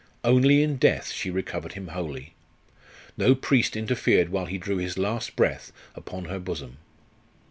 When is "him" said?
1.73-1.89